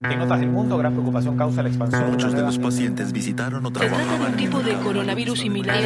[0.00, 2.12] En otras del mundo, gran preocupación causa la expansión.
[2.12, 5.76] Muchos de los pacientes visitaron o Se trata de un tipo de coronavirus similar.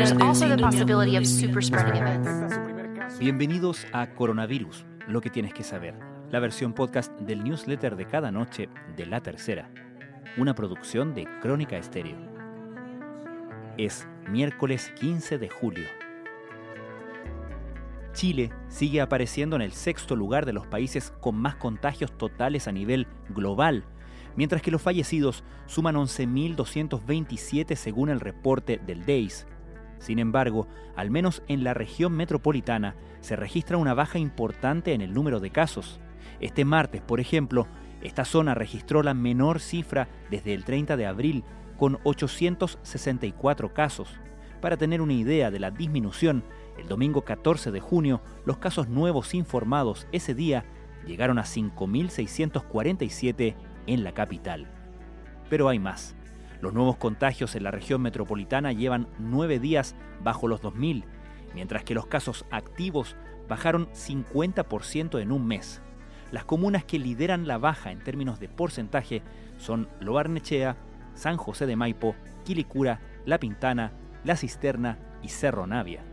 [3.18, 5.98] Bienvenidos a Coronavirus, lo que tienes que saber,
[6.30, 8.68] la versión podcast del newsletter de cada noche
[8.98, 9.70] de La Tercera,
[10.36, 12.18] una producción de Crónica Estéreo.
[13.79, 15.86] Es miércoles 15 de julio.
[18.12, 22.72] Chile sigue apareciendo en el sexto lugar de los países con más contagios totales a
[22.72, 23.86] nivel global,
[24.36, 29.46] mientras que los fallecidos suman 11.227 según el reporte del DEIS.
[29.98, 35.14] Sin embargo, al menos en la región metropolitana se registra una baja importante en el
[35.14, 36.00] número de casos.
[36.40, 37.68] Este martes, por ejemplo,
[38.02, 41.45] esta zona registró la menor cifra desde el 30 de abril,
[41.78, 44.09] con 864 casos.
[44.60, 46.45] Para tener una idea de la disminución,
[46.78, 50.64] el domingo 14 de junio, los casos nuevos informados ese día
[51.06, 53.54] llegaron a 5.647
[53.86, 54.66] en la capital.
[55.48, 56.14] Pero hay más.
[56.60, 61.04] Los nuevos contagios en la región metropolitana llevan nueve días bajo los 2.000,
[61.54, 63.16] mientras que los casos activos
[63.48, 65.83] bajaron 50% en un mes.
[66.31, 69.23] Las comunas que lideran la baja en términos de porcentaje
[69.59, 70.77] son Loarnechea,
[71.14, 72.14] San José de Maipo,
[72.45, 73.92] Quilicura, La Pintana,
[74.25, 76.05] La Cisterna y Cerro Navia.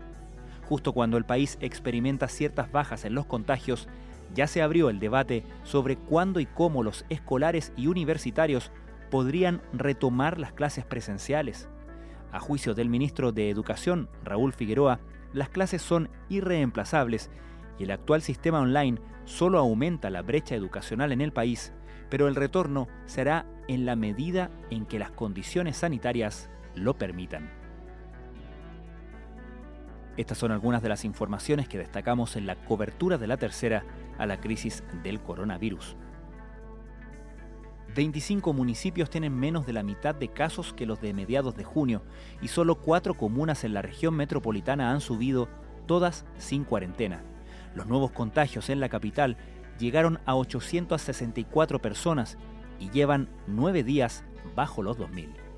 [0.68, 3.88] Justo cuando el país experimenta ciertas bajas en los contagios,
[4.34, 8.72] ya se abrió el debate sobre cuándo y cómo los escolares y universitarios
[9.10, 11.70] podrían retomar las clases presenciales.
[12.32, 15.00] A juicio del ministro de Educación, Raúl Figueroa,
[15.34, 17.30] las clases son irreemplazables
[17.78, 21.74] y el actual sistema online solo aumenta la brecha educacional en el país,
[22.10, 27.59] pero el retorno será en la medida en que las condiciones sanitarias lo permitan.
[30.20, 33.86] Estas son algunas de las informaciones que destacamos en la cobertura de la tercera
[34.18, 35.96] a la crisis del coronavirus.
[37.96, 42.02] 25 municipios tienen menos de la mitad de casos que los de mediados de junio
[42.42, 45.48] y solo cuatro comunas en la región metropolitana han subido,
[45.88, 47.24] todas sin cuarentena.
[47.74, 49.38] Los nuevos contagios en la capital
[49.80, 52.38] llegaron a 864 personas
[52.78, 55.49] y llevan nueve días bajo los 2.000.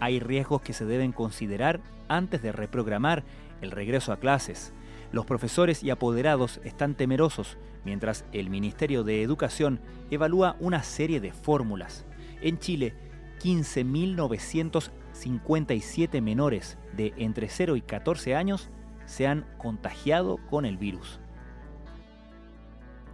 [0.00, 3.24] Hay riesgos que se deben considerar antes de reprogramar
[3.60, 4.72] el regreso a clases.
[5.10, 11.32] Los profesores y apoderados están temerosos, mientras el Ministerio de Educación evalúa una serie de
[11.32, 12.04] fórmulas.
[12.40, 12.94] En Chile,
[13.40, 18.68] 15.957 menores de entre 0 y 14 años
[19.06, 21.20] se han contagiado con el virus.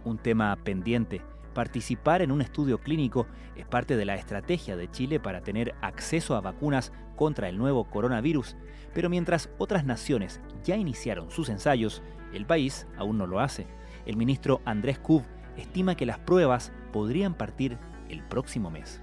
[0.03, 1.21] Un tema pendiente.
[1.55, 6.35] Participar en un estudio clínico es parte de la estrategia de Chile para tener acceso
[6.35, 8.57] a vacunas contra el nuevo coronavirus,
[8.93, 13.67] pero mientras otras naciones ya iniciaron sus ensayos, el país aún no lo hace.
[14.05, 15.23] El ministro Andrés Kub
[15.55, 17.77] estima que las pruebas podrían partir
[18.09, 19.01] el próximo mes.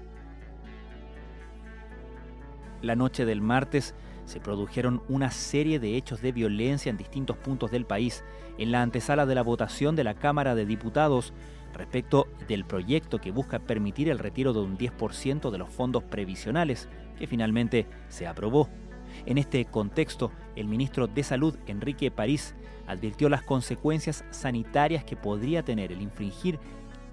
[2.83, 7.71] La noche del martes se produjeron una serie de hechos de violencia en distintos puntos
[7.71, 8.23] del país
[8.59, 11.33] en la antesala de la votación de la Cámara de Diputados
[11.73, 16.89] respecto del proyecto que busca permitir el retiro de un 10% de los fondos previsionales,
[17.17, 18.69] que finalmente se aprobó.
[19.25, 22.55] En este contexto, el ministro de Salud, Enrique París,
[22.87, 26.59] advirtió las consecuencias sanitarias que podría tener el infringir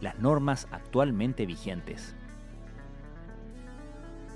[0.01, 2.15] las normas actualmente vigentes.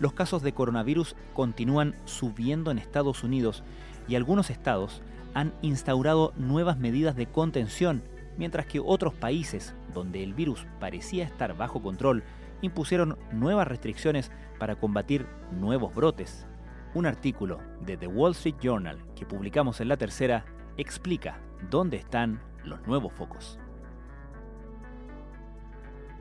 [0.01, 3.63] Los casos de coronavirus continúan subiendo en Estados Unidos
[4.09, 5.03] y algunos estados
[5.35, 8.03] han instaurado nuevas medidas de contención,
[8.37, 12.25] mientras que otros países, donde el virus parecía estar bajo control,
[12.61, 16.47] impusieron nuevas restricciones para combatir nuevos brotes.
[16.95, 20.45] Un artículo de The Wall Street Journal que publicamos en la tercera
[20.77, 21.41] explica
[21.71, 23.59] dónde están los nuevos focos.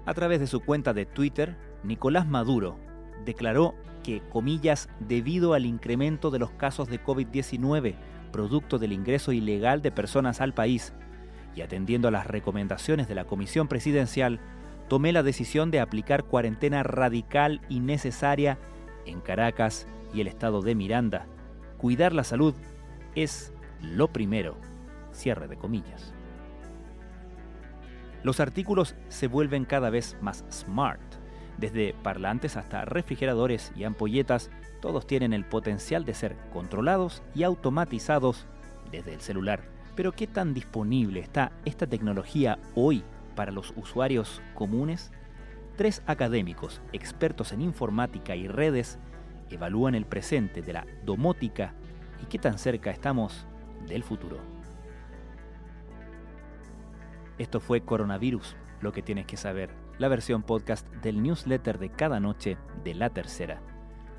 [0.05, 2.77] A través de su cuenta de Twitter, Nicolás Maduro
[3.25, 3.73] declaró
[4.03, 7.95] que, comillas, debido al incremento de los casos de COVID-19,
[8.31, 10.93] producto del ingreso ilegal de personas al país,
[11.55, 14.39] y atendiendo a las recomendaciones de la Comisión Presidencial,
[14.87, 18.57] tomé la decisión de aplicar cuarentena radical y necesaria
[19.05, 21.25] en Caracas y el estado de Miranda.
[21.77, 22.53] Cuidar la salud
[23.15, 24.55] es lo primero.
[25.11, 26.13] Cierre de comillas.
[28.23, 31.01] Los artículos se vuelven cada vez más smart.
[31.57, 34.49] Desde parlantes hasta refrigeradores y ampolletas,
[34.81, 38.47] todos tienen el potencial de ser controlados y automatizados
[38.91, 39.72] desde el celular.
[39.95, 43.03] Pero ¿qué tan disponible está esta tecnología hoy
[43.35, 45.11] para los usuarios comunes?
[45.75, 48.99] Tres académicos expertos en informática y redes
[49.49, 51.73] evalúan el presente de la domótica
[52.21, 53.45] y qué tan cerca estamos
[53.87, 54.37] del futuro.
[57.37, 62.19] Esto fue Coronavirus, lo que tienes que saber, la versión podcast del newsletter de cada
[62.19, 63.61] noche de La Tercera.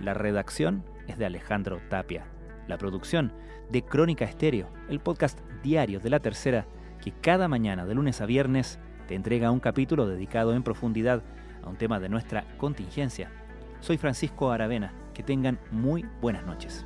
[0.01, 2.34] La redacción es de Alejandro Tapia.
[2.69, 3.33] La producción
[3.71, 6.67] de Crónica Estéreo, el podcast diario de La Tercera
[7.03, 11.23] que cada mañana de lunes a viernes te entrega un capítulo dedicado en profundidad
[11.63, 13.31] a un tema de nuestra contingencia.
[13.81, 14.95] Soy Francisco Aravena.
[15.13, 16.85] Que tengan muy buenas noches.